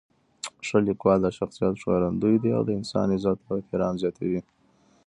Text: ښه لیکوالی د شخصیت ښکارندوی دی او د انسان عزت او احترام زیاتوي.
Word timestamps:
ښه 0.67 0.77
لیکوالی 0.87 1.21
د 1.23 1.27
شخصیت 1.37 1.73
ښکارندوی 1.81 2.35
دی 2.43 2.51
او 2.57 2.63
د 2.65 2.69
انسان 2.79 3.07
عزت 3.15 3.39
او 3.47 3.53
احترام 3.61 3.95
زیاتوي. 4.01 4.41